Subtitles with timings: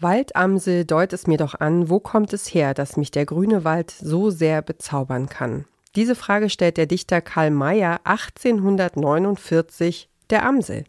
[0.00, 3.90] Waldamsel, deut es mir doch an, wo kommt es her, dass mich der grüne Wald
[3.90, 5.64] so sehr bezaubern kann?
[5.96, 10.84] Diese Frage stellt der Dichter Karl Mayer 1849 der Amsel.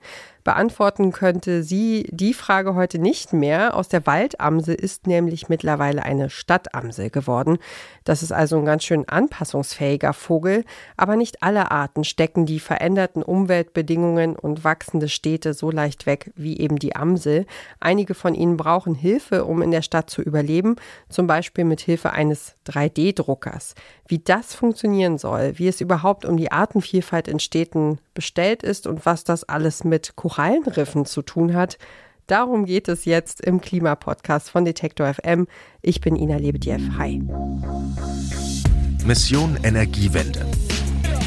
[0.49, 3.75] Beantworten könnte sie die Frage heute nicht mehr.
[3.75, 7.59] Aus der Waldamsel ist nämlich mittlerweile eine Stadtamsel geworden.
[8.03, 10.65] Das ist also ein ganz schön anpassungsfähiger Vogel,
[10.97, 16.57] aber nicht alle Arten stecken die veränderten Umweltbedingungen und wachsende Städte so leicht weg wie
[16.57, 17.45] eben die Amsel.
[17.79, 20.77] Einige von ihnen brauchen Hilfe, um in der Stadt zu überleben,
[21.09, 23.75] zum Beispiel mit Hilfe eines 3D-Druckers.
[24.07, 29.05] Wie das funktionieren soll, wie es überhaupt um die Artenvielfalt in Städten bestellt ist und
[29.05, 31.77] was das alles mit Korallenriffen zu tun hat,
[32.27, 35.47] Darum geht es jetzt im Klimapodcast von Detektor FM.
[35.81, 36.77] Ich bin Ina Lebedjew.
[36.95, 37.23] Hi.
[39.03, 40.45] Mission Energiewende.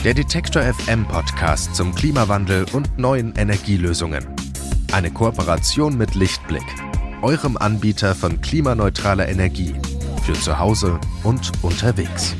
[0.04, 4.24] Der Detektor FM Podcast zum Klimawandel und neuen Energielösungen.
[4.92, 6.62] Eine Kooperation mit Lichtblick,
[7.22, 9.74] eurem Anbieter von klimaneutraler Energie
[10.24, 12.36] für zu Hause und unterwegs.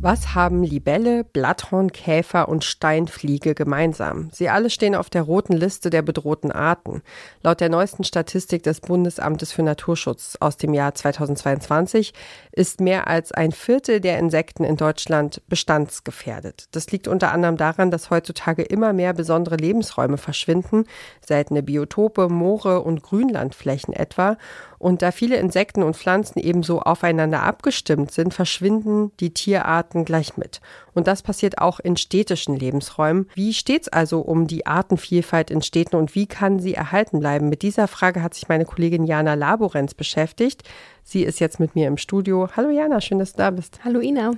[0.00, 4.30] Was haben Libelle, Blatthornkäfer und Steinfliege gemeinsam?
[4.32, 7.02] Sie alle stehen auf der roten Liste der bedrohten Arten.
[7.42, 12.14] Laut der neuesten Statistik des Bundesamtes für Naturschutz aus dem Jahr 2022
[12.52, 16.68] ist mehr als ein Viertel der Insekten in Deutschland bestandsgefährdet.
[16.70, 20.84] Das liegt unter anderem daran, dass heutzutage immer mehr besondere Lebensräume verschwinden,
[21.26, 24.36] seltene Biotope, Moore und Grünlandflächen etwa.
[24.78, 30.60] Und da viele Insekten und Pflanzen ebenso aufeinander abgestimmt sind, verschwinden die Tierarten gleich mit.
[30.94, 33.28] Und das passiert auch in städtischen Lebensräumen.
[33.34, 37.48] Wie steht es also um die Artenvielfalt in Städten und wie kann sie erhalten bleiben?
[37.48, 40.62] Mit dieser Frage hat sich meine Kollegin Jana Laborenz beschäftigt.
[41.02, 42.48] Sie ist jetzt mit mir im Studio.
[42.56, 43.80] Hallo Jana, schön, dass du da bist.
[43.84, 44.32] Hallo Ina.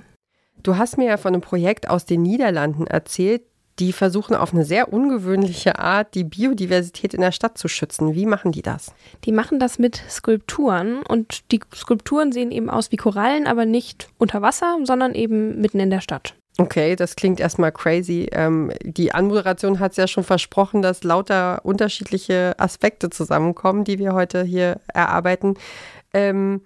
[0.63, 3.43] Du hast mir ja von einem Projekt aus den Niederlanden erzählt,
[3.81, 8.13] die versuchen auf eine sehr ungewöhnliche Art die Biodiversität in der Stadt zu schützen.
[8.13, 8.93] Wie machen die das?
[9.25, 14.07] Die machen das mit Skulpturen und die Skulpturen sehen eben aus wie Korallen, aber nicht
[14.19, 16.35] unter Wasser, sondern eben mitten in der Stadt.
[16.59, 18.27] Okay, das klingt erstmal crazy.
[18.31, 24.13] Ähm, die Anmoderation hat es ja schon versprochen, dass lauter unterschiedliche Aspekte zusammenkommen, die wir
[24.13, 25.55] heute hier erarbeiten.
[26.13, 26.61] Ähm,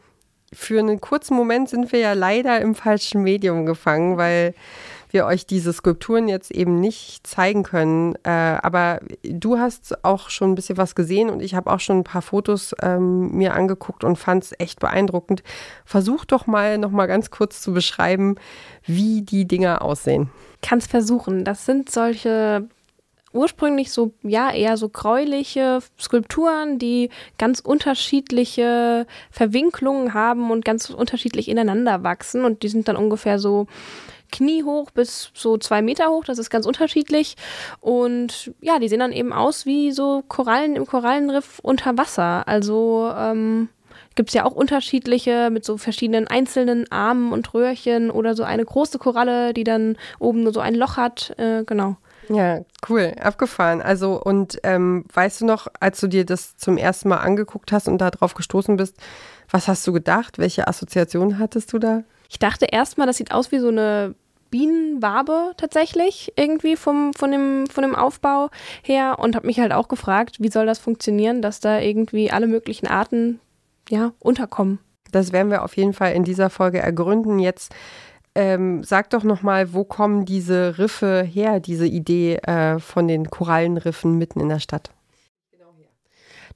[0.52, 4.54] für einen kurzen Moment sind wir ja leider im falschen Medium gefangen, weil
[5.16, 8.14] wir euch diese Skulpturen jetzt eben nicht zeigen können.
[8.24, 12.00] Äh, aber du hast auch schon ein bisschen was gesehen und ich habe auch schon
[12.00, 15.42] ein paar Fotos ähm, mir angeguckt und fand es echt beeindruckend.
[15.86, 18.36] Versuch doch mal noch mal ganz kurz zu beschreiben,
[18.86, 20.30] wie die Dinger aussehen.
[20.62, 21.44] Kann es versuchen.
[21.44, 22.68] Das sind solche
[23.36, 31.50] ursprünglich so, ja, eher so gräuliche Skulpturen, die ganz unterschiedliche Verwinklungen haben und ganz unterschiedlich
[31.50, 32.46] ineinander wachsen.
[32.46, 33.68] Und die sind dann ungefähr so
[34.32, 36.24] kniehoch bis so zwei Meter hoch.
[36.26, 37.36] Das ist ganz unterschiedlich.
[37.82, 42.48] Und ja, die sehen dann eben aus wie so Korallen im Korallenriff unter Wasser.
[42.48, 43.70] Also ähm,
[44.16, 48.66] gibt es ja auch unterschiedliche mit so verschiedenen einzelnen Armen und Röhrchen oder so eine
[48.66, 51.34] große Koralle, die dann oben nur so ein Loch hat.
[51.38, 51.98] Äh, genau.
[52.30, 53.82] Ja, cool, abgefahren.
[53.82, 57.88] Also, und ähm, weißt du noch, als du dir das zum ersten Mal angeguckt hast
[57.88, 58.98] und darauf gestoßen bist,
[59.50, 60.40] was hast du gedacht?
[60.40, 62.04] Welche Assoziation hattest du da?
[62.30, 64.16] Ich dachte erstmal, das sieht aus wie so eine
[64.52, 68.50] Bienenwabe tatsächlich irgendwie vom, von, dem, von dem Aufbau
[68.84, 72.48] her und habe mich halt auch gefragt, wie soll das funktionieren, dass da irgendwie alle
[72.48, 73.40] möglichen Arten
[73.90, 74.80] ja, unterkommen.
[75.12, 77.40] Das werden wir auf jeden Fall in dieser Folge ergründen.
[77.40, 77.74] Jetzt
[78.34, 84.18] ähm, sag doch nochmal, wo kommen diese Riffe her, diese Idee äh, von den Korallenriffen
[84.18, 84.92] mitten in der Stadt?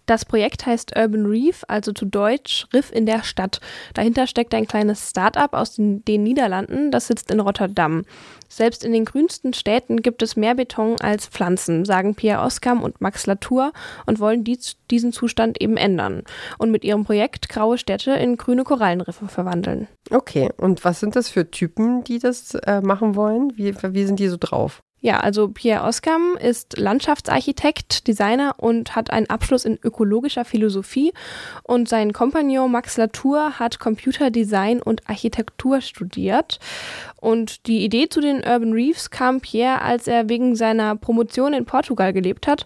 [0.10, 3.62] Das Projekt heißt Urban Reef, also zu Deutsch Riff in der Stadt.
[3.94, 8.06] Dahinter steckt ein kleines Start-up aus den, den, Niederlanden, das sitzt in Rotterdam.
[8.48, 13.00] Selbst in den grünsten Städten gibt es mehr Beton als Pflanzen, sagen Pierre Oskam und
[13.02, 13.72] Max Latour
[14.08, 16.24] und wollen dies, diesen Zustand eben ändern
[16.58, 19.88] und mit ihrem Projekt graue Städte in grüne Korallenriffe verwandeln.
[20.10, 23.56] Okay, und was sind das für Typen, die das äh, machen wollen?
[23.58, 24.82] Wie, wie sind die so drauf?
[25.02, 31.14] Ja, also Pierre Oskam ist Landschaftsarchitekt, Designer und hat einen Abschluss in ökologischer Philosophie
[31.64, 36.60] und sein Kompagnon Max Latour hat Computerdesign und Architektur studiert.
[37.22, 41.66] Und die Idee zu den Urban Reefs kam Pierre, als er wegen seiner Promotion in
[41.66, 42.66] Portugal gelebt hat.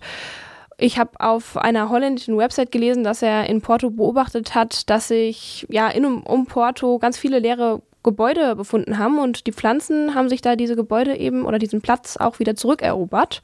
[0.80, 5.68] Ich habe auf einer holländischen Website gelesen, dass er in Porto beobachtet hat, dass sich
[5.70, 10.42] ja in um Porto ganz viele leere Gebäude befunden haben und die Pflanzen haben sich
[10.42, 13.42] da diese Gebäude eben oder diesen Platz auch wieder zurückerobert.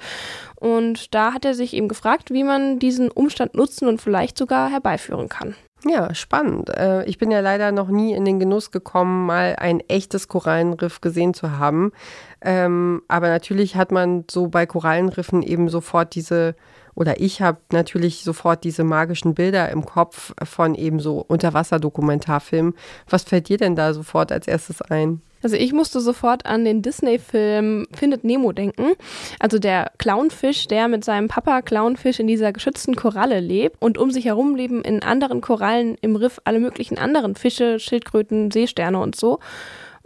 [0.55, 4.69] Und da hat er sich eben gefragt, wie man diesen Umstand nutzen und vielleicht sogar
[4.69, 5.55] herbeiführen kann.
[5.85, 6.69] Ja, spannend.
[6.69, 10.99] Äh, ich bin ja leider noch nie in den Genuss gekommen, mal ein echtes Korallenriff
[10.99, 11.93] gesehen zu haben.
[12.41, 16.55] Ähm, aber natürlich hat man so bei Korallenriffen eben sofort diese
[16.99, 22.75] oder ich habe natürlich sofort diese magischen Bilder im Kopf von eben so Unterwasserdokumentarfilmen.
[23.09, 25.21] Was fällt dir denn da sofort als erstes ein?
[25.41, 28.91] Also ich musste sofort an den Disney-Film Findet Nemo denken.
[29.39, 34.11] Also der Clownfisch, der mit seinem Papa Clownfisch in dieser geschützten Koralle lebt und um
[34.11, 39.15] sich herum leben in anderen Korallen im Riff alle möglichen anderen Fische, Schildkröten, Seesterne und
[39.15, 39.39] so.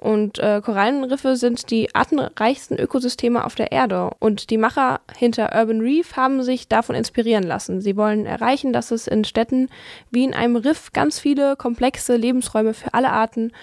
[0.04, 4.12] Und äh, Korallenriffe sind die artenreichsten Ökosysteme auf der Erde.
[4.20, 7.80] Und die Macher hinter Urban Reef haben sich davon inspirieren lassen.
[7.80, 9.70] Sie wollen erreichen, dass es in Städten
[10.12, 13.54] wie in einem Riff ganz viele komplexe Lebensräume für alle Arten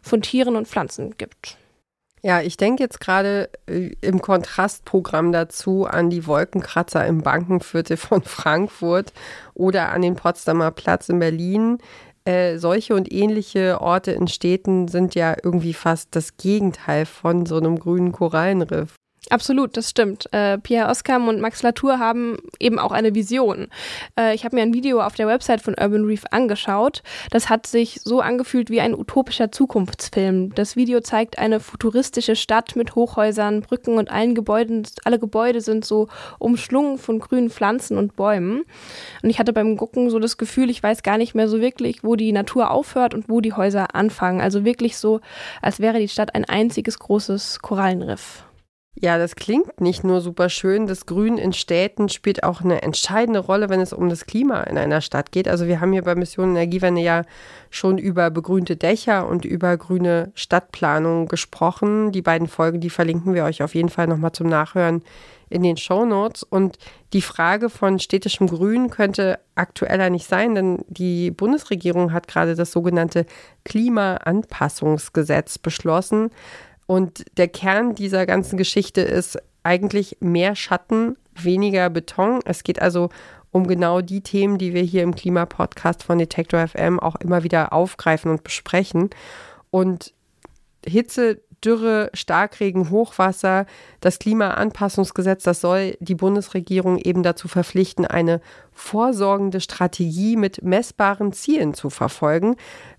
[0.00, 1.58] von Tieren und Pflanzen gibt.
[2.22, 8.22] Ja, ich denke jetzt gerade äh, im Kontrastprogramm dazu an die Wolkenkratzer im Bankenviertel von
[8.24, 9.12] Frankfurt
[9.52, 11.76] oder an den Potsdamer Platz in Berlin.
[12.24, 17.56] Äh, solche und ähnliche Orte in Städten sind ja irgendwie fast das Gegenteil von so
[17.56, 18.96] einem grünen Korallenriff.
[19.30, 20.28] Absolut, das stimmt.
[20.32, 23.68] Äh, Pierre Oskam und Max Latour haben eben auch eine Vision.
[24.18, 27.04] Äh, ich habe mir ein Video auf der Website von Urban Reef angeschaut.
[27.30, 30.52] Das hat sich so angefühlt wie ein utopischer Zukunftsfilm.
[30.56, 34.82] Das Video zeigt eine futuristische Stadt mit Hochhäusern, Brücken und allen Gebäuden.
[35.04, 36.08] Alle Gebäude sind so
[36.40, 38.64] umschlungen von grünen Pflanzen und Bäumen.
[39.22, 42.02] Und ich hatte beim Gucken so das Gefühl, ich weiß gar nicht mehr so wirklich,
[42.02, 44.40] wo die Natur aufhört und wo die Häuser anfangen.
[44.40, 45.20] Also wirklich so,
[45.62, 48.42] als wäre die Stadt ein einziges großes Korallenriff.
[48.94, 50.86] Ja, das klingt nicht nur super schön.
[50.86, 54.76] Das Grün in Städten spielt auch eine entscheidende Rolle, wenn es um das Klima in
[54.76, 55.48] einer Stadt geht.
[55.48, 57.22] Also wir haben hier bei Mission Energiewende ja
[57.70, 62.12] schon über begrünte Dächer und über grüne Stadtplanung gesprochen.
[62.12, 65.02] Die beiden Folgen, die verlinken wir euch auf jeden Fall nochmal zum Nachhören
[65.50, 66.42] in den Show Notes.
[66.42, 66.78] Und
[67.12, 72.72] die Frage von städtischem Grün könnte aktueller nicht sein, denn die Bundesregierung hat gerade das
[72.72, 73.24] sogenannte
[73.64, 76.30] Klimaanpassungsgesetz beschlossen.
[76.90, 82.40] Und der Kern dieser ganzen Geschichte ist eigentlich mehr Schatten, weniger Beton.
[82.44, 83.10] Es geht also
[83.52, 87.72] um genau die Themen, die wir hier im Klimapodcast von Detektor FM auch immer wieder
[87.72, 89.10] aufgreifen und besprechen.
[89.70, 90.12] Und
[90.84, 93.66] Hitze, Dürre, Starkregen, Hochwasser,
[94.00, 98.40] das Klimaanpassungsgesetz, das soll die Bundesregierung eben dazu verpflichten, eine
[98.72, 102.56] vorsorgende Strategie mit messbaren Zielen zu verfolgen.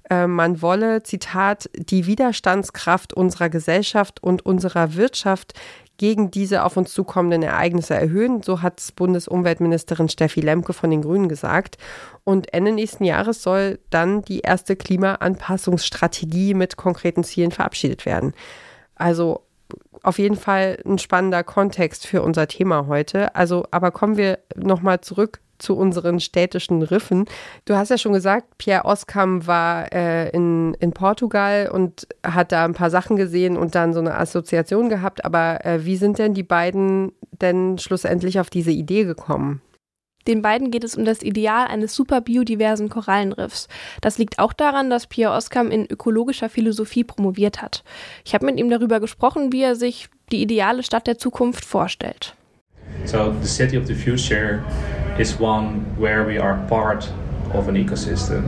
[0.09, 5.53] Äh, man wolle, Zitat, die Widerstandskraft unserer Gesellschaft und unserer Wirtschaft
[6.01, 8.41] gegen diese auf uns zukommenden Ereignisse erhöhen.
[8.41, 11.77] So hat Bundesumweltministerin Steffi Lemke von den Grünen gesagt.
[12.23, 18.33] Und Ende nächsten Jahres soll dann die erste Klimaanpassungsstrategie mit konkreten Zielen verabschiedet werden.
[18.95, 19.41] Also
[20.01, 23.35] auf jeden Fall ein spannender Kontext für unser Thema heute.
[23.35, 27.25] Also, aber kommen wir nochmal zurück zu unseren städtischen Riffen.
[27.65, 32.65] Du hast ja schon gesagt, Pierre Oskam war äh, in, in Portugal und hat da
[32.65, 35.25] ein paar Sachen gesehen und dann so eine Assoziation gehabt.
[35.25, 39.61] Aber äh, wie sind denn die beiden denn schlussendlich auf diese Idee gekommen?
[40.27, 43.67] Den beiden geht es um das Ideal eines super biodiversen Korallenriffs.
[44.01, 47.83] Das liegt auch daran, dass Pierre Oskam in ökologischer Philosophie promoviert hat.
[48.23, 52.35] Ich habe mit ihm darüber gesprochen, wie er sich die ideale Stadt der Zukunft vorstellt.
[53.05, 54.65] So the city of the future
[55.17, 57.09] is one where we are part
[57.53, 58.43] of an ecosystem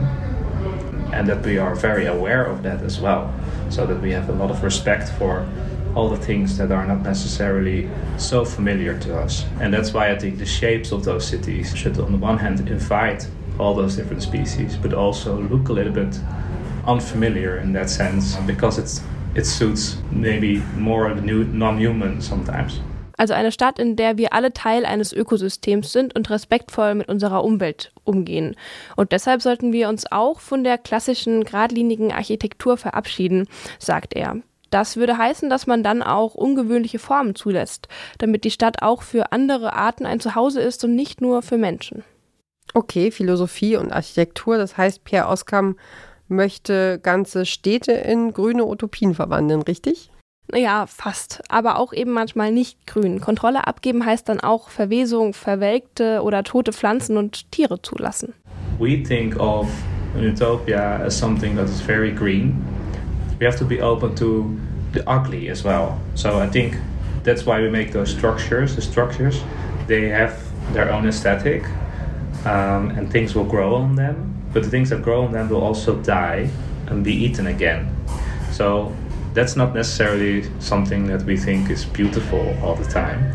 [1.12, 3.32] and that we are very aware of that as well.
[3.70, 5.46] So that we have a lot of respect for
[5.94, 7.88] all the things that are not necessarily
[8.18, 9.44] so familiar to us.
[9.60, 12.68] And that's why I think the shapes of those cities should, on the one hand,
[12.68, 16.18] invite all those different species, but also look a little bit
[16.86, 19.00] unfamiliar in that sense because it's,
[19.34, 22.80] it suits maybe more the new non-human sometimes.
[23.16, 27.44] Also eine Stadt, in der wir alle Teil eines Ökosystems sind und respektvoll mit unserer
[27.44, 28.56] Umwelt umgehen.
[28.96, 33.46] Und deshalb sollten wir uns auch von der klassischen geradlinigen Architektur verabschieden,
[33.78, 34.38] sagt er.
[34.70, 37.86] Das würde heißen, dass man dann auch ungewöhnliche Formen zulässt,
[38.18, 42.02] damit die Stadt auch für andere Arten ein Zuhause ist und nicht nur für Menschen.
[42.72, 45.76] Okay, Philosophie und Architektur, das heißt, Pierre Oskam
[46.26, 50.10] möchte ganze Städte in grüne Utopien verwandeln, richtig?
[50.52, 51.42] Ja, fast.
[51.48, 53.20] Aber auch eben manchmal nicht grün.
[53.20, 58.34] Kontrolle abgeben heißt dann auch Verwesung, verwelkte oder tote Pflanzen und Tiere zulassen.
[58.78, 59.68] We think of
[60.16, 62.62] utopia as something that is very green.
[63.40, 64.50] We have to be open to
[64.92, 65.96] the ugly as well.
[66.14, 66.76] So I think
[67.24, 68.76] that's why we make those structures.
[68.76, 69.42] The structures,
[69.86, 70.36] they have
[70.72, 71.64] their own aesthetic
[72.44, 74.34] um, and things will grow on them.
[74.52, 76.48] But the things that grow on them will also die
[76.86, 77.90] and be eaten again.
[78.52, 78.92] So
[79.34, 83.34] that's not necessarily something that we think is beautiful all the time.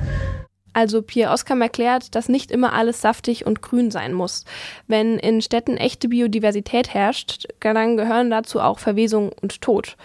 [0.74, 4.46] Also Pierre Oskam erklärt, dass nicht immer alles saftig und grün sein muss.
[4.88, 9.98] Wenn in Städten echte Biodiversität herrscht, dann gehören dazu auch Verwesung und Tod.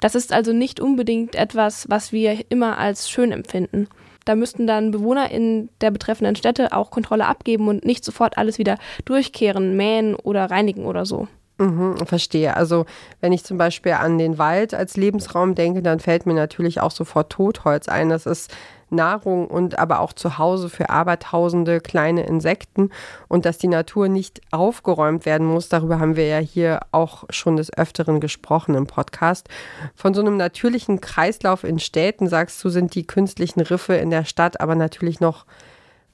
[0.00, 3.88] Das ist also nicht unbedingt etwas, was wir immer als schön empfinden.
[4.24, 8.58] Da müssten dann Bewohner in der betreffenden Städte auch Kontrolle abgeben und nicht sofort alles
[8.58, 11.26] wieder durchkehren, mähen oder reinigen oder so.
[11.60, 12.56] Mhm, verstehe.
[12.56, 12.86] Also
[13.20, 16.90] wenn ich zum Beispiel an den Wald als Lebensraum denke, dann fällt mir natürlich auch
[16.90, 18.08] sofort Totholz ein.
[18.08, 18.50] Das ist
[18.88, 22.88] Nahrung und aber auch Zuhause für abertausende kleine Insekten
[23.28, 27.58] und dass die Natur nicht aufgeräumt werden muss, darüber haben wir ja hier auch schon
[27.58, 29.48] des Öfteren gesprochen im Podcast.
[29.94, 34.24] Von so einem natürlichen Kreislauf in Städten, sagst du, sind die künstlichen Riffe in der
[34.24, 35.44] Stadt aber natürlich noch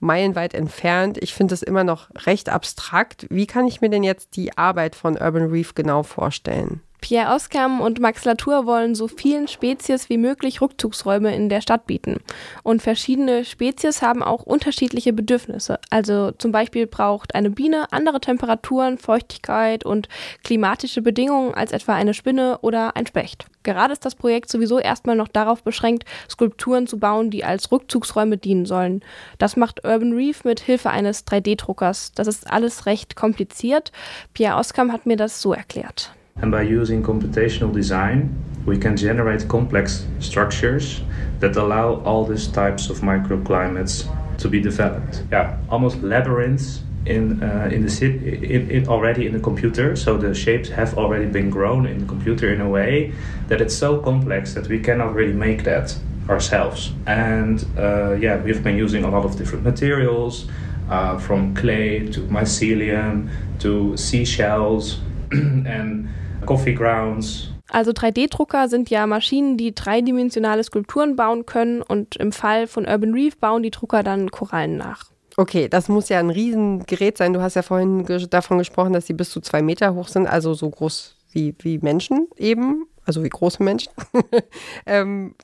[0.01, 1.19] meilenweit entfernt.
[1.19, 3.27] Ich finde es immer noch recht abstrakt.
[3.31, 6.83] Wie kann ich mir denn jetzt die Arbeit von Urban Reef genau vorstellen?
[7.01, 11.87] Pierre Oskam und Max Latour wollen so vielen Spezies wie möglich Rückzugsräume in der Stadt
[11.87, 12.19] bieten.
[12.63, 15.79] Und verschiedene Spezies haben auch unterschiedliche Bedürfnisse.
[15.91, 20.09] Also zum Beispiel braucht eine Biene andere Temperaturen, Feuchtigkeit und
[20.43, 23.47] klimatische Bedingungen als etwa eine Spinne oder ein Specht.
[23.63, 28.39] Gerade ist das Projekt sowieso erstmal noch darauf beschränkt, Skulpturen zu bauen, die als Rückzugsräume
[28.39, 29.03] dienen sollen.
[29.39, 32.13] Das macht Urban Reef mit Hilfe eines 3D-Druckers.
[32.15, 33.91] Das ist alles recht kompliziert.
[34.35, 36.13] Pierre Oskam hat mir das so erklärt.
[36.43, 41.01] And by using computational design, we can generate complex structures
[41.41, 44.07] that allow all these types of microclimates
[44.39, 45.23] to be developed.
[45.33, 49.97] Yeah, almost labyrinths in uh, in the city in, in already in the computer.
[49.97, 53.13] So the shapes have already been grown in the computer in a way
[53.49, 55.97] that it's so complex that we cannot really make that
[56.29, 56.93] ourselves.
[57.07, 60.49] And uh, yeah, we've been using a lot of different materials,
[60.91, 65.01] uh, from clay to mycelium to seashells
[65.31, 66.09] and
[66.47, 67.51] Coffee Grounds.
[67.69, 73.13] Also 3D-Drucker sind ja Maschinen, die dreidimensionale Skulpturen bauen können und im Fall von Urban
[73.13, 75.11] Reef bauen die Drucker dann Korallen nach.
[75.37, 77.35] Okay, das muss ja ein Riesengerät sein.
[77.35, 80.55] Du hast ja vorhin davon gesprochen, dass sie bis zu zwei Meter hoch sind, also
[80.55, 83.93] so groß wie, wie Menschen eben also wie große Menschen.
[84.87, 85.35] ähm,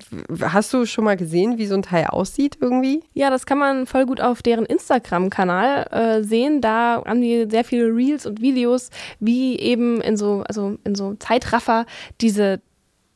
[0.40, 3.04] hast du schon mal gesehen, wie so ein Teil aussieht irgendwie?
[3.14, 6.60] Ja, das kann man voll gut auf deren Instagram-Kanal äh, sehen.
[6.60, 8.90] Da haben die sehr viele Reels und Videos,
[9.20, 11.86] wie eben in so, also in so Zeitraffer
[12.20, 12.60] diese,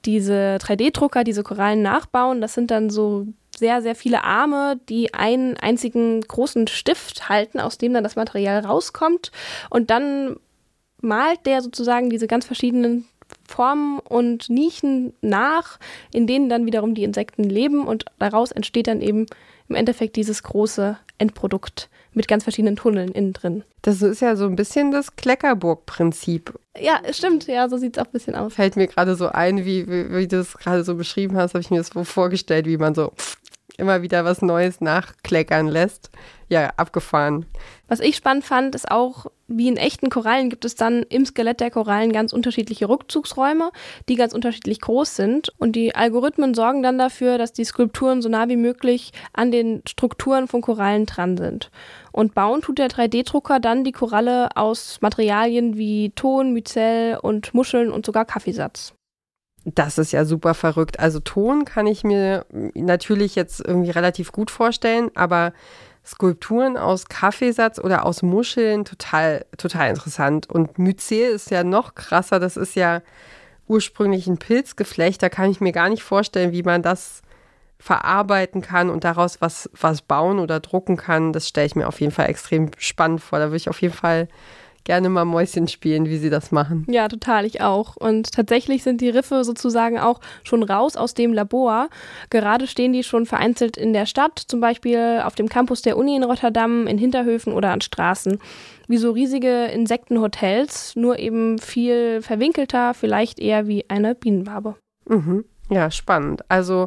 [0.04, 2.40] diese 3D-Drucker, diese Korallen nachbauen.
[2.40, 3.26] Das sind dann so
[3.58, 8.60] sehr, sehr viele Arme, die einen einzigen großen Stift halten, aus dem dann das Material
[8.60, 9.32] rauskommt.
[9.70, 10.36] Und dann
[11.00, 13.06] malt der sozusagen diese ganz verschiedenen
[13.46, 15.78] Formen und Nischen nach,
[16.12, 19.26] in denen dann wiederum die Insekten leben und daraus entsteht dann eben
[19.68, 23.64] im Endeffekt dieses große Endprodukt mit ganz verschiedenen Tunneln innen drin.
[23.82, 26.58] Das ist ja so ein bisschen das Kleckerburg-Prinzip.
[26.78, 28.54] Ja, stimmt, ja, so sieht es auch ein bisschen aus.
[28.54, 31.60] Fällt mir gerade so ein, wie, wie, wie du es gerade so beschrieben hast, habe
[31.60, 33.12] ich mir das so vorgestellt, wie man so
[33.78, 36.10] immer wieder was Neues nachkleckern lässt.
[36.48, 37.44] Ja, abgefahren.
[37.88, 41.58] Was ich spannend fand, ist auch, wie in echten Korallen gibt es dann im Skelett
[41.58, 43.70] der Korallen ganz unterschiedliche Rückzugsräume,
[44.08, 45.52] die ganz unterschiedlich groß sind.
[45.58, 49.82] Und die Algorithmen sorgen dann dafür, dass die Skulpturen so nah wie möglich an den
[49.88, 51.70] Strukturen von Korallen dran sind.
[52.12, 57.90] Und bauen tut der 3D-Drucker dann die Koralle aus Materialien wie Ton, Myzel und Muscheln
[57.90, 58.94] und sogar Kaffeesatz.
[59.68, 61.00] Das ist ja super verrückt.
[61.00, 65.52] Also Ton kann ich mir natürlich jetzt irgendwie relativ gut vorstellen, aber
[66.04, 70.48] Skulpturen aus Kaffeesatz oder aus Muscheln total, total interessant.
[70.48, 72.38] Und Myzel ist ja noch krasser.
[72.38, 73.02] Das ist ja
[73.66, 75.20] ursprünglich ein Pilzgeflecht.
[75.20, 77.22] Da kann ich mir gar nicht vorstellen, wie man das
[77.80, 81.32] verarbeiten kann und daraus was, was bauen oder drucken kann.
[81.32, 83.40] Das stelle ich mir auf jeden Fall extrem spannend vor.
[83.40, 84.28] Da würde ich auf jeden Fall
[84.86, 86.86] gerne mal Mäuschen spielen, wie sie das machen.
[86.88, 87.96] Ja, total, ich auch.
[87.96, 91.90] Und tatsächlich sind die Riffe sozusagen auch schon raus aus dem Labor.
[92.30, 96.16] Gerade stehen die schon vereinzelt in der Stadt, zum Beispiel auf dem Campus der Uni
[96.16, 98.38] in Rotterdam, in Hinterhöfen oder an Straßen.
[98.88, 104.76] Wie so riesige Insektenhotels, nur eben viel verwinkelter, vielleicht eher wie eine Bienenwabe.
[105.08, 105.44] Mhm.
[105.68, 106.42] Ja, spannend.
[106.48, 106.86] Also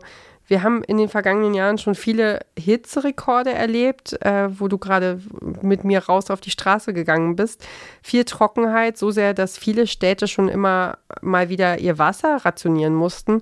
[0.50, 5.22] wir haben in den vergangenen Jahren schon viele Hitzerekorde erlebt, äh, wo du gerade
[5.62, 7.66] mit mir raus auf die Straße gegangen bist.
[8.02, 13.42] Viel Trockenheit, so sehr, dass viele Städte schon immer mal wieder ihr Wasser rationieren mussten.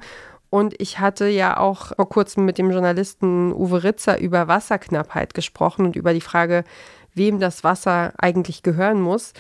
[0.49, 5.85] Und ich hatte ja auch vor kurzem mit dem Journalisten Uwe Ritzer über Wasserknappheit gesprochen
[5.85, 6.63] und über die Frage,
[7.13, 9.33] wem das Wasser eigentlich gehören muss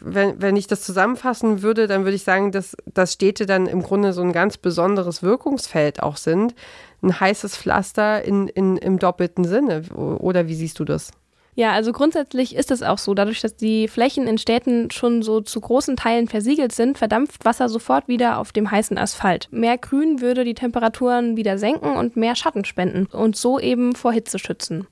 [0.00, 3.82] wenn, wenn ich das zusammenfassen würde, dann würde ich sagen, dass, dass Städte dann im
[3.82, 6.54] Grunde so ein ganz besonderes Wirkungsfeld auch sind.
[7.02, 9.82] Ein heißes Pflaster in, in, im doppelten Sinne.
[9.92, 11.10] Oder wie siehst du das?
[11.54, 13.12] Ja, also grundsätzlich ist es auch so.
[13.12, 17.68] Dadurch, dass die Flächen in Städten schon so zu großen Teilen versiegelt sind, verdampft Wasser
[17.68, 19.48] sofort wieder auf dem heißen Asphalt.
[19.50, 24.12] Mehr Grün würde die Temperaturen wieder senken und mehr Schatten spenden und so eben vor
[24.12, 24.86] Hitze schützen.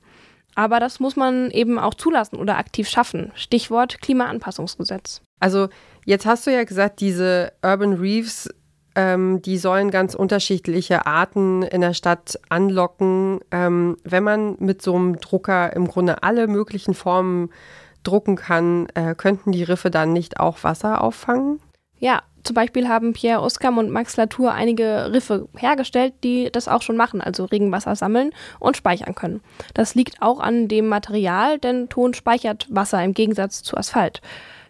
[0.53, 3.31] Aber das muss man eben auch zulassen oder aktiv schaffen.
[3.35, 5.21] Stichwort Klimaanpassungsgesetz.
[5.39, 5.69] Also
[6.05, 8.49] jetzt hast du ja gesagt, diese Urban Reefs
[8.95, 13.39] ähm, die sollen ganz unterschiedliche Arten in der Stadt anlocken.
[13.51, 17.49] Ähm, wenn man mit so einem Drucker im Grunde alle möglichen Formen
[18.03, 21.59] drucken kann, äh, könnten die Riffe dann nicht auch Wasser auffangen?
[21.99, 26.81] Ja, zum Beispiel haben Pierre Oskam und Max Latour einige Riffe hergestellt, die das auch
[26.81, 29.41] schon machen, also Regenwasser sammeln und speichern können.
[29.75, 34.21] Das liegt auch an dem Material, denn Ton speichert Wasser im Gegensatz zu Asphalt.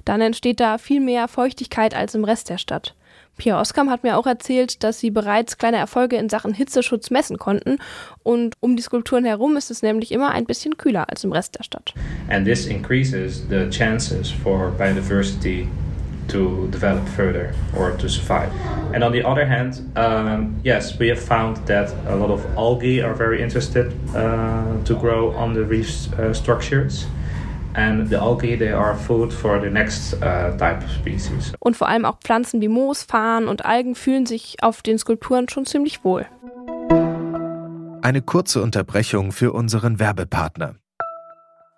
[0.03, 2.95] Dann entsteht da viel mehr Feuchtigkeit als im Rest der Stadt.
[3.37, 7.37] Pierre Oskam hat mir auch erzählt, dass sie bereits kleine Erfolge in Sachen Hitzeschutz messen
[7.37, 7.77] konnten
[8.23, 11.57] und um die Skulpturen herum ist es nämlich immer ein bisschen kühler als im Rest
[11.57, 11.93] der Stadt.
[12.29, 15.67] And this increases the chances for biodiversity
[16.27, 18.51] to develop further or to survive.
[18.93, 23.01] And on the other hand, um, yes, we have found that a lot of algae
[23.01, 27.05] are very interested uh, to grow on the reef uh, structures.
[27.73, 31.53] And the algae, they are food for the next uh, type of species.
[31.59, 35.47] Und vor allem auch Pflanzen wie Moos, Farn und Algen fühlen sich auf den Skulpturen
[35.49, 36.25] schon ziemlich wohl.
[38.01, 40.75] Eine kurze Unterbrechung für unseren Werbepartner.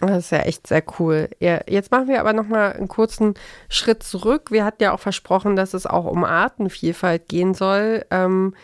[0.00, 1.28] Das ist ja echt sehr cool.
[1.40, 3.34] Ja, jetzt machen wir aber noch mal einen kurzen
[3.68, 4.50] Schritt zurück.
[4.50, 8.06] Wir hatten ja auch versprochen, dass es auch um Artenvielfalt gehen soll.
[8.10, 8.54] Ähm,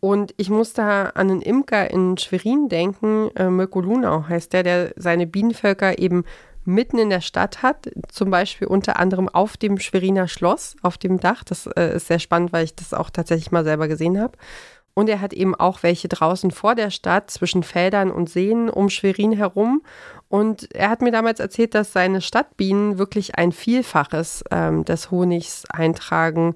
[0.00, 4.62] und ich muss da an einen Imker in Schwerin denken, äh, Mirko Lunau heißt der,
[4.62, 6.24] der seine Bienenvölker eben
[6.64, 11.20] mitten in der Stadt hat, zum Beispiel unter anderem auf dem Schweriner Schloss, auf dem
[11.20, 11.44] Dach.
[11.44, 14.36] Das äh, ist sehr spannend, weil ich das auch tatsächlich mal selber gesehen habe.
[14.94, 18.90] Und er hat eben auch welche draußen vor der Stadt zwischen Feldern und Seen um
[18.90, 19.82] Schwerin herum.
[20.28, 25.64] Und er hat mir damals erzählt, dass seine Stadtbienen wirklich ein Vielfaches ähm, des Honigs
[25.70, 26.54] eintragen,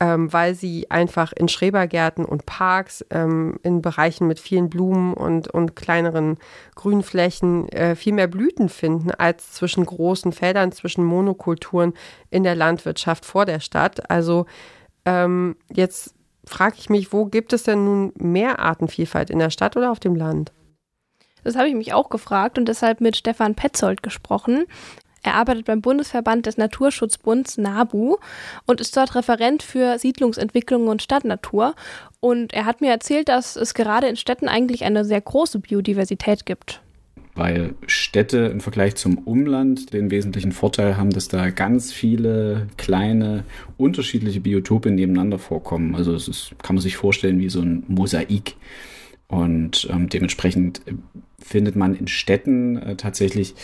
[0.00, 5.48] ähm, weil sie einfach in Schrebergärten und Parks, ähm, in Bereichen mit vielen Blumen und,
[5.48, 6.38] und kleineren
[6.74, 11.94] Grünflächen äh, viel mehr Blüten finden als zwischen großen Feldern, zwischen Monokulturen
[12.30, 14.10] in der Landwirtschaft vor der Stadt.
[14.10, 14.46] Also
[15.04, 16.13] ähm, jetzt
[16.46, 20.00] frage ich mich, wo gibt es denn nun mehr Artenvielfalt, in der Stadt oder auf
[20.00, 20.52] dem Land?
[21.42, 24.64] Das habe ich mich auch gefragt und deshalb mit Stefan Petzold gesprochen.
[25.22, 28.18] Er arbeitet beim Bundesverband des Naturschutzbunds NABU
[28.66, 31.74] und ist dort Referent für Siedlungsentwicklung und Stadtnatur.
[32.20, 36.44] Und er hat mir erzählt, dass es gerade in Städten eigentlich eine sehr große Biodiversität
[36.44, 36.82] gibt
[37.34, 43.44] weil Städte im Vergleich zum Umland den wesentlichen Vorteil haben, dass da ganz viele kleine
[43.76, 45.94] unterschiedliche Biotope nebeneinander vorkommen.
[45.94, 48.54] Also es ist, kann man sich vorstellen wie so ein Mosaik.
[49.26, 50.82] Und ähm, dementsprechend
[51.38, 53.54] findet man in Städten äh, tatsächlich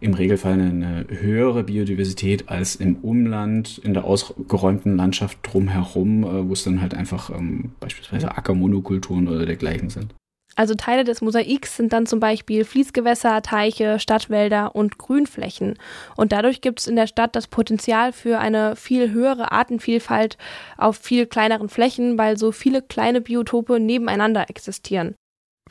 [0.00, 6.52] im Regelfall eine höhere Biodiversität als im Umland, in der ausgeräumten Landschaft drumherum, äh, wo
[6.52, 10.14] es dann halt einfach ähm, beispielsweise Ackermonokulturen oder dergleichen sind.
[10.56, 15.78] Also Teile des Mosaiks sind dann zum Beispiel Fließgewässer, Teiche, Stadtwälder und Grünflächen.
[16.16, 20.36] Und dadurch gibt es in der Stadt das Potenzial für eine viel höhere Artenvielfalt
[20.76, 25.14] auf viel kleineren Flächen, weil so viele kleine Biotope nebeneinander existieren.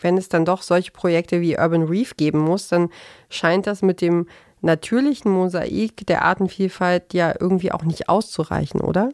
[0.01, 2.89] Wenn es dann doch solche Projekte wie Urban Reef geben muss, dann
[3.29, 4.27] scheint das mit dem
[4.61, 9.11] natürlichen Mosaik der Artenvielfalt ja irgendwie auch nicht auszureichen, oder?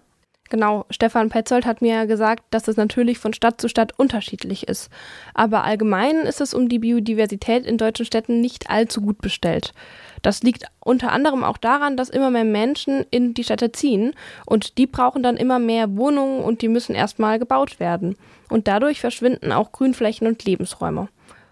[0.50, 4.92] Genau, Stefan Petzold hat mir gesagt, dass es natürlich von Stadt zu Stadt unterschiedlich ist.
[5.34, 9.74] Aber allgemein ist es um die Biodiversität in deutschen Städten nicht allzu gut bestellt.
[10.22, 14.14] Das liegt unter anderem auch daran, dass immer mehr Menschen in die Städte ziehen
[14.46, 18.16] und die brauchen dann immer mehr Wohnungen und die müssen erstmal gebaut werden.
[18.50, 21.10] Und dadurch verschwinden auch Grünflächen und Lebensräume.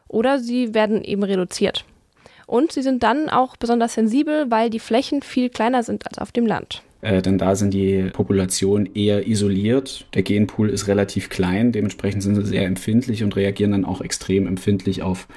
[0.07, 1.85] Oder sie werden eben reduziert.
[2.45, 6.31] Und sie sind dann auch besonders sensibel, weil die Flächen viel kleiner sind als auf
[6.31, 10.07] dem Land äh, denn da sind die Populationen eher isoliert.
[10.13, 14.47] Der Genpool ist relativ klein, dementsprechend sind sie sehr empfindlich und reagieren dann auch extrem
[14.47, 15.27] empfindlich auf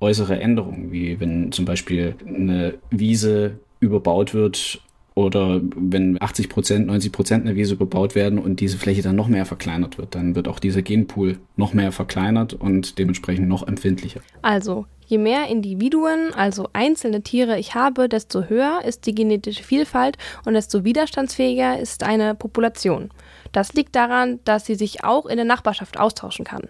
[0.00, 4.80] äußere Änderungen, wie wenn zum Beispiel eine Wiese überbaut wird
[5.26, 9.28] oder wenn 80 Prozent, 90 Prozent einer Wiese bebaut werden und diese Fläche dann noch
[9.28, 14.20] mehr verkleinert wird, dann wird auch dieser Genpool noch mehr verkleinert und dementsprechend noch empfindlicher.
[14.42, 20.16] Also Je mehr Individuen, also einzelne Tiere ich habe, desto höher ist die genetische Vielfalt
[20.44, 23.10] und desto widerstandsfähiger ist eine Population.
[23.50, 26.68] Das liegt daran, dass sie sich auch in der Nachbarschaft austauschen kann.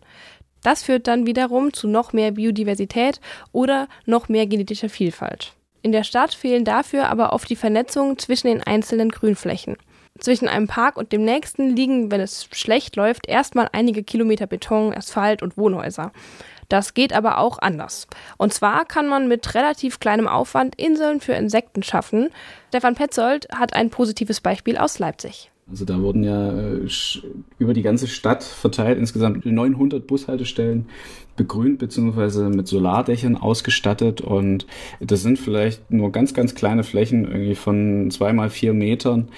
[0.63, 3.21] Das führt dann wiederum zu noch mehr Biodiversität
[3.53, 5.53] oder noch mehr genetischer Vielfalt.
[5.83, 9.77] In der Stadt fehlen dafür aber oft die Vernetzungen zwischen den einzelnen Grünflächen.
[10.19, 14.93] Zwischen einem Park und dem nächsten liegen, wenn es schlecht läuft, erstmal einige Kilometer Beton,
[14.93, 16.13] Asphalt und Wohnhäuser.
[16.69, 18.07] Das geht aber auch anders.
[18.37, 22.31] Und zwar kann man mit relativ kleinem Aufwand Inseln für Insekten schaffen.
[22.69, 25.51] Stefan Petzold hat ein positives Beispiel aus Leipzig.
[25.71, 26.89] Also da wurden ja äh,
[27.59, 30.87] über die ganze Stadt verteilt insgesamt 900 Bushaltestellen
[31.37, 32.49] begrünt bzw.
[32.55, 34.67] mit Solardächern ausgestattet und
[35.01, 39.29] das sind vielleicht nur ganz, ganz kleine Flächen irgendwie von zwei mal vier Metern,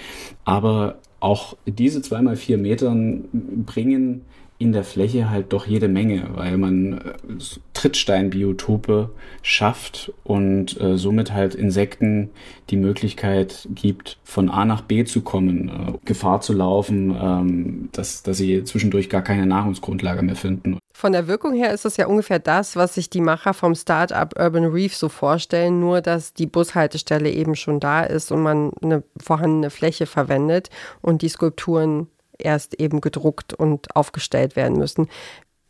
[0.45, 3.25] aber auch diese zwei mal vier Metern
[3.67, 4.23] bringen
[4.63, 7.39] in der Fläche halt doch jede Menge, weil man äh,
[7.75, 9.11] Trittsteinbiotope
[9.43, 12.31] schafft und äh, somit halt Insekten
[12.71, 18.23] die Möglichkeit gibt, von A nach B zu kommen, äh, Gefahr zu laufen, ähm, dass,
[18.23, 20.79] dass sie zwischendurch gar keine Nahrungsgrundlage mehr finden.
[20.95, 24.33] Von der Wirkung her ist das ja ungefähr das, was sich die Macher vom Startup
[24.39, 29.03] Urban Reef so vorstellen, nur dass die Bushaltestelle eben schon da ist und man eine
[29.21, 30.71] vorhandene Fläche verwendet
[31.01, 32.07] und die Skulpturen
[32.45, 35.09] erst eben gedruckt und aufgestellt werden müssen.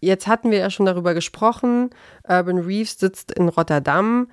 [0.01, 1.91] Jetzt hatten wir ja schon darüber gesprochen.
[2.29, 4.29] Urban Reefs sitzt in Rotterdam.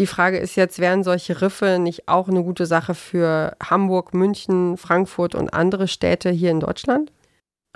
[0.00, 4.76] Die Frage ist jetzt, wären solche Riffe nicht auch eine gute Sache für Hamburg, München,
[4.76, 7.12] Frankfurt und andere Städte hier in Deutschland?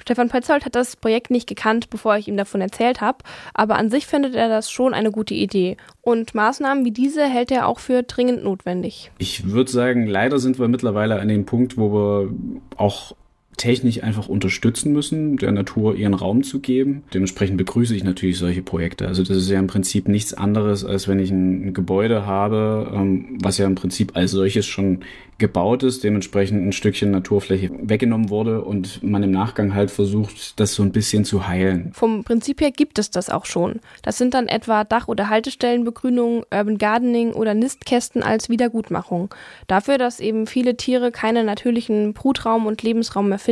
[0.00, 3.18] Stefan Petzold hat das Projekt nicht gekannt, bevor ich ihm davon erzählt habe,
[3.52, 5.76] aber an sich findet er das schon eine gute Idee.
[6.00, 9.10] Und Maßnahmen wie diese hält er auch für dringend notwendig.
[9.18, 12.32] Ich würde sagen, leider sind wir mittlerweile an dem Punkt, wo wir
[12.76, 13.14] auch
[13.58, 17.02] technisch einfach unterstützen müssen, der Natur ihren Raum zu geben.
[17.12, 19.06] Dementsprechend begrüße ich natürlich solche Projekte.
[19.06, 23.38] Also das ist ja im Prinzip nichts anderes, als wenn ich ein, Gebäude habe, ähm,
[23.42, 25.00] was ja im Prinzip als solches schon
[25.38, 30.74] gebaut ist, dementsprechend ein Stückchen Naturfläche weggenommen wurde und man im Nachgang halt versucht, das
[30.74, 31.92] so ein bisschen zu heilen.
[31.92, 33.80] Vom Prinzip her gibt es das auch schon.
[34.02, 39.32] Das sind dann etwa Dach- oder Haltestellenbegrünung, Urban Gardening oder Nistkästen als Wiedergutmachung.
[39.68, 43.47] Dafür, dass eben viele Tiere keinen natürlichen Brutraum und Lebensraum mehr finden.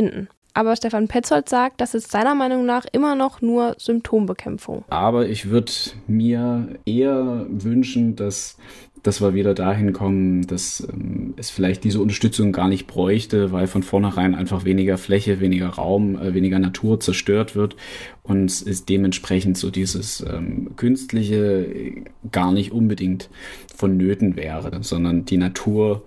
[0.53, 4.83] Aber Stefan Petzold sagt, das ist seiner Meinung nach immer noch nur Symptombekämpfung.
[4.87, 5.71] Aber ich würde
[6.07, 8.57] mir eher wünschen, dass
[9.03, 13.67] dass wir wieder dahin kommen, dass ähm, es vielleicht diese Unterstützung gar nicht bräuchte, weil
[13.67, 17.77] von vornherein einfach weniger Fläche, weniger Raum, äh, weniger Natur zerstört wird
[18.23, 23.29] und es dementsprechend so dieses ähm, Künstliche gar nicht unbedingt
[23.73, 26.03] vonnöten wäre, sondern die Natur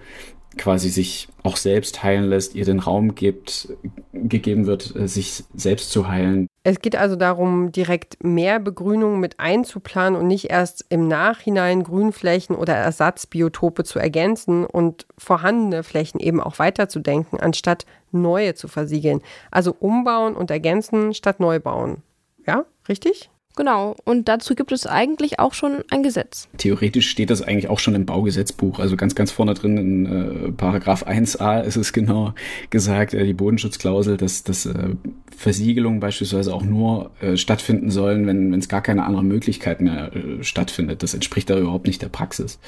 [0.56, 3.68] quasi sich auch selbst heilen lässt, ihr den Raum gibt,
[4.12, 6.46] gegeben wird, äh, sich selbst zu heilen.
[6.62, 12.54] Es geht also darum, direkt mehr Begrünung mit einzuplanen und nicht erst im Nachhinein Grünflächen
[12.54, 19.22] oder Ersatzbiotope zu ergänzen und vorhandene Flächen eben auch weiterzudenken, anstatt neue zu versiegeln.
[19.50, 22.02] Also umbauen und ergänzen statt neu bauen.
[22.46, 23.30] Ja, richtig?
[23.60, 26.48] Genau, und dazu gibt es eigentlich auch schon ein Gesetz.
[26.56, 30.50] Theoretisch steht das eigentlich auch schon im Baugesetzbuch, also ganz, ganz vorne drin in äh,
[30.52, 32.32] Paragraph 1a ist es genau
[32.70, 34.94] gesagt, äh, die Bodenschutzklausel, dass, dass äh,
[35.40, 40.44] Versiegelungen beispielsweise auch nur äh, stattfinden sollen, wenn es gar keine andere Möglichkeit mehr äh,
[40.44, 41.02] stattfindet.
[41.02, 42.58] Das entspricht da überhaupt nicht der Praxis.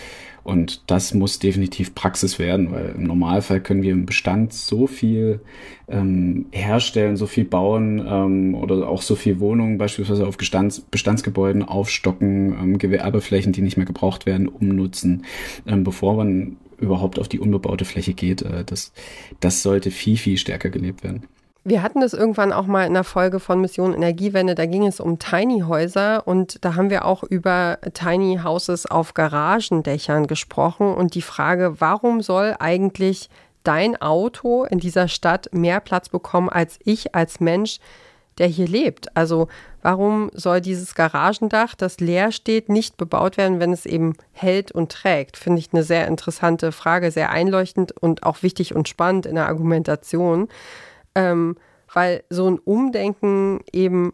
[0.43, 5.41] Und das muss definitiv Praxis werden, weil im Normalfall können wir im Bestand so viel
[5.87, 11.63] ähm, herstellen, so viel bauen ähm, oder auch so viel Wohnungen beispielsweise auf Bestands Bestandsgebäuden
[11.63, 15.27] aufstocken, ähm, Gewerbeflächen, die nicht mehr gebraucht werden, umnutzen,
[15.67, 18.41] ähm, bevor man überhaupt auf die unbebaute Fläche geht.
[18.41, 18.95] Äh, das,
[19.41, 21.25] das sollte viel, viel stärker gelebt werden.
[21.65, 24.99] Wir hatten das irgendwann auch mal in der Folge von Mission Energiewende, da ging es
[24.99, 31.15] um Tiny Häuser und da haben wir auch über Tiny Houses auf Garagendächern gesprochen und
[31.15, 33.31] die Frage, warum soll eigentlich
[33.63, 37.79] dein Auto in dieser Stadt mehr Platz bekommen als ich als Mensch,
[38.39, 39.17] der hier lebt?
[39.17, 39.47] Also
[39.83, 44.91] warum soll dieses Garagendach, das leer steht, nicht bebaut werden, wenn es eben hält und
[44.91, 45.37] trägt?
[45.37, 49.47] Finde ich eine sehr interessante Frage, sehr einleuchtend und auch wichtig und spannend in der
[49.47, 50.49] Argumentation
[51.15, 51.57] ähm,
[51.93, 54.13] weil so ein Umdenken eben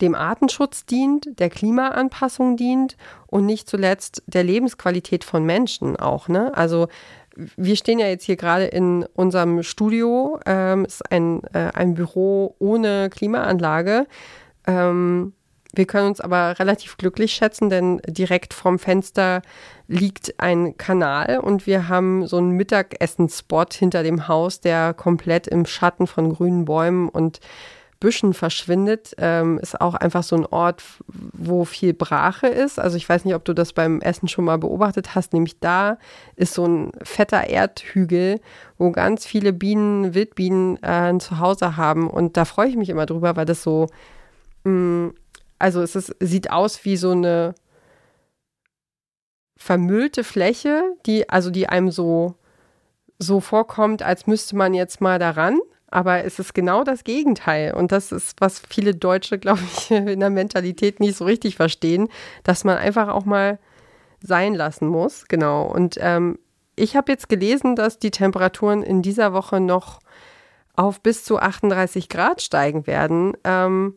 [0.00, 6.28] dem Artenschutz dient, der Klimaanpassung dient und nicht zuletzt der Lebensqualität von Menschen auch.
[6.28, 6.54] Ne?
[6.56, 6.88] Also
[7.36, 12.54] wir stehen ja jetzt hier gerade in unserem Studio, ähm, ist ein, äh, ein Büro
[12.58, 14.06] ohne Klimaanlage.
[14.66, 15.32] Ähm,
[15.74, 19.42] wir können uns aber relativ glücklich schätzen, denn direkt vorm Fenster
[19.86, 25.66] liegt ein Kanal und wir haben so einen Mittagessenspot hinter dem Haus, der komplett im
[25.66, 27.40] Schatten von grünen Bäumen und
[28.04, 29.14] Büschen verschwindet.
[29.16, 32.78] Ähm, ist auch einfach so ein Ort, wo viel Brache ist.
[32.78, 35.32] Also ich weiß nicht, ob du das beim Essen schon mal beobachtet hast.
[35.32, 35.96] Nämlich da
[36.36, 38.40] ist so ein fetter Erdhügel,
[38.76, 42.10] wo ganz viele Bienen, Wildbienen äh, ein Zuhause haben.
[42.10, 43.86] Und da freue ich mich immer drüber, weil das so
[44.64, 45.14] mh, mm,
[45.58, 47.54] also es ist, sieht aus wie so eine
[49.56, 52.34] vermüllte Fläche, die, also die einem so,
[53.18, 55.58] so vorkommt, als müsste man jetzt mal daran.
[55.88, 57.72] Aber es ist genau das Gegenteil.
[57.72, 62.08] Und das ist, was viele Deutsche, glaube ich, in der Mentalität nicht so richtig verstehen,
[62.42, 63.58] dass man einfach auch mal
[64.20, 65.26] sein lassen muss.
[65.28, 65.64] Genau.
[65.66, 66.38] Und ähm,
[66.76, 70.00] ich habe jetzt gelesen, dass die Temperaturen in dieser Woche noch
[70.76, 73.36] auf bis zu 38 Grad steigen werden.
[73.44, 73.96] Ähm,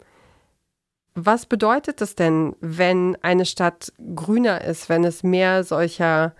[1.19, 6.36] was bedeutet das denn, wenn eine Stadt grüner ist, wenn es mehr solcher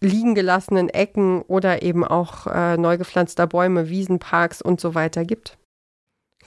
[0.00, 5.24] liegen gelassenen Ecken oder eben auch äh, neu gepflanzter Bäume, Wiesen, Parks und so weiter
[5.24, 5.57] gibt?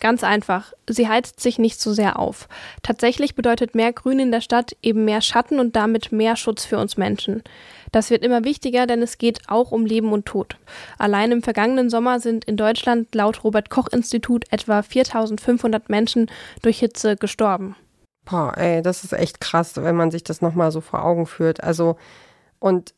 [0.01, 0.73] Ganz einfach.
[0.89, 2.49] Sie heizt sich nicht so sehr auf.
[2.81, 6.79] Tatsächlich bedeutet mehr Grün in der Stadt eben mehr Schatten und damit mehr Schutz für
[6.79, 7.43] uns Menschen.
[7.91, 10.57] Das wird immer wichtiger, denn es geht auch um Leben und Tod.
[10.97, 16.31] Allein im vergangenen Sommer sind in Deutschland laut Robert Koch Institut etwa 4500 Menschen
[16.63, 17.75] durch Hitze gestorben.
[18.25, 21.63] Boah, ey, das ist echt krass, wenn man sich das nochmal so vor Augen führt.
[21.63, 21.95] Also,
[22.57, 22.95] und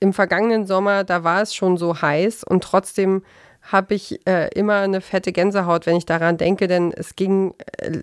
[0.00, 3.22] im vergangenen Sommer, da war es schon so heiß und trotzdem
[3.62, 8.00] habe ich äh, immer eine fette Gänsehaut, wenn ich daran denke, denn es ging äh,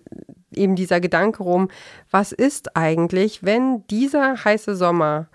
[0.53, 1.69] eben dieser Gedanke rum,
[2.09, 5.27] was ist eigentlich, wenn dieser heiße Sommer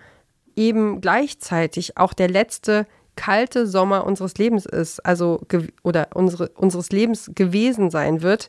[0.57, 5.41] eben gleichzeitig auch der letzte kalte Sommer unseres Lebens ist, also
[5.83, 8.49] oder unsere, unseres Lebens gewesen sein wird,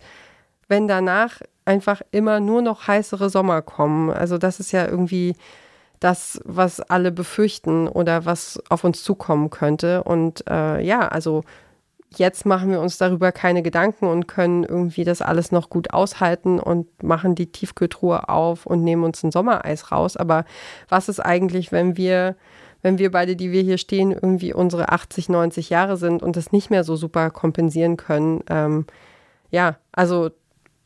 [0.67, 4.09] wenn danach einfach immer nur noch heißere Sommer kommen.
[4.09, 5.35] Also das ist ja irgendwie
[5.99, 10.03] das, was alle befürchten oder was auf uns zukommen könnte.
[10.03, 11.43] Und äh, ja, also
[12.17, 16.60] jetzt machen wir uns darüber keine Gedanken und können irgendwie das alles noch gut aushalten
[16.60, 20.17] und machen die Tiefkühltruhe auf und nehmen uns ein Sommereis raus.
[20.17, 20.45] Aber
[20.89, 22.36] was ist eigentlich, wenn wir,
[22.82, 26.51] wenn wir beide, die wir hier stehen, irgendwie unsere 80, 90 Jahre sind und das
[26.51, 28.43] nicht mehr so super kompensieren können?
[28.49, 28.86] Ähm,
[29.51, 30.32] ja, also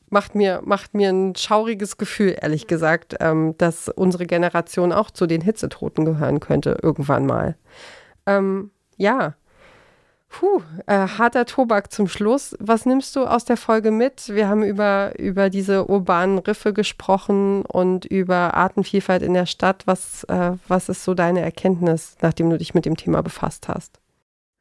[0.10, 5.28] macht mir, macht mir ein schauriges Gefühl, ehrlich gesagt, ähm, dass unsere Generation auch zu
[5.28, 7.56] den Hitzetoten gehören könnte, irgendwann mal.
[8.26, 9.36] Ähm, ja,
[10.30, 12.56] Puh, äh, harter Tobak zum Schluss.
[12.60, 14.30] Was nimmst du aus der Folge mit?
[14.30, 19.84] Wir haben über, über diese urbanen Riffe gesprochen und über Artenvielfalt in der Stadt.
[19.86, 24.00] Was, äh, was ist so deine Erkenntnis, nachdem du dich mit dem Thema befasst hast?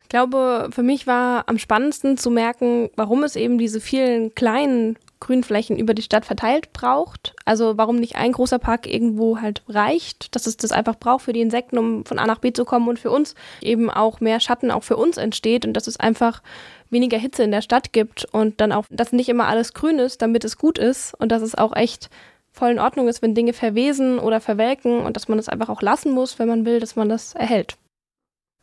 [0.02, 4.96] Ich glaube, für mich war am spannendsten zu merken, warum es eben diese vielen kleinen
[5.20, 7.34] Grünflächen über die Stadt verteilt braucht.
[7.44, 11.32] Also warum nicht ein großer Park irgendwo halt reicht, dass es das einfach braucht für
[11.32, 14.40] die Insekten, um von A nach B zu kommen und für uns eben auch mehr
[14.40, 16.42] Schatten auch für uns entsteht und dass es einfach
[16.90, 20.22] weniger Hitze in der Stadt gibt und dann auch, dass nicht immer alles grün ist,
[20.22, 22.10] damit es gut ist und dass es auch echt
[22.52, 25.82] voll in Ordnung ist, wenn Dinge verwesen oder verwelken und dass man das einfach auch
[25.82, 27.76] lassen muss, wenn man will, dass man das erhält.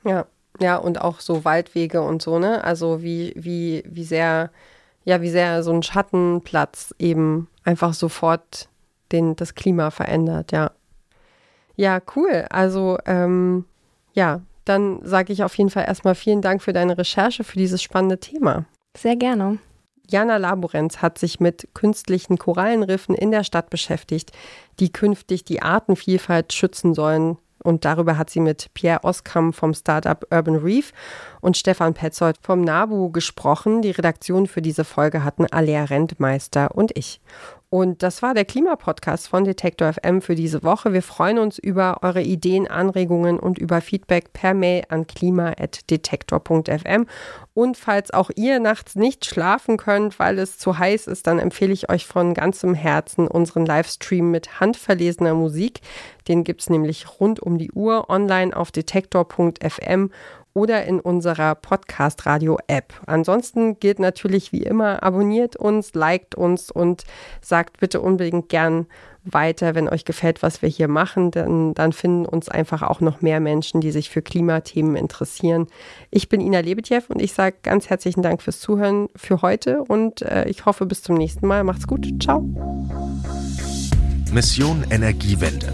[0.04, 0.26] Ja,
[0.60, 2.64] ja, und auch so Waldwege und so, ne?
[2.64, 4.52] Also wie, wie, wie sehr
[5.06, 8.70] ja, wie sehr so ein Schattenplatz eben einfach sofort
[9.12, 10.72] den, das Klima verändert, ja.
[11.76, 12.46] Ja, cool.
[12.50, 13.66] Also, ähm,
[14.14, 17.84] ja, dann sage ich auf jeden Fall erstmal vielen Dank für deine Recherche für dieses
[17.84, 18.66] spannende Thema.
[18.98, 19.60] Sehr gerne.
[20.08, 24.32] Jana Laborenz hat sich mit künstlichen Korallenriffen in der Stadt beschäftigt,
[24.80, 30.26] die künftig die Artenvielfalt schützen sollen, und darüber hat sie mit Pierre Oskam vom Startup
[30.32, 30.94] Urban Reef
[31.42, 33.82] und Stefan Petzold vom NABU gesprochen.
[33.82, 37.22] Die Redaktion für diese Folge hatten Alea Rentmeister und ich.
[37.70, 40.94] Und das war der Klimapodcast von Detektor FM für diese Woche.
[40.94, 47.08] Wir freuen uns über eure Ideen, Anregungen und über Feedback per Mail an klima.detektor.fm.
[47.54, 51.74] Und falls auch ihr nachts nicht schlafen könnt, weil es zu heiß ist, dann empfehle
[51.74, 55.82] ich euch von ganzem Herzen unseren Livestream mit handverlesener Musik.
[56.28, 60.12] Den gibt es nämlich rund um die Uhr online auf detektor.fm
[60.56, 62.94] oder in unserer Podcast-Radio-App.
[63.06, 67.04] Ansonsten gilt natürlich wie immer, abonniert uns, liked uns und
[67.42, 68.88] sagt bitte unbedingt gern
[69.26, 73.22] weiter, wenn euch gefällt, was wir hier machen, denn dann finden uns einfach auch noch
[73.22, 75.68] mehr Menschen, die sich für Klimathemen interessieren.
[76.10, 80.22] Ich bin Ina Lebetjew und ich sage ganz herzlichen Dank fürs Zuhören für heute und
[80.22, 81.64] äh, ich hoffe bis zum nächsten Mal.
[81.64, 82.08] Macht's gut.
[82.22, 82.46] Ciao.
[84.32, 85.74] Mission Energiewende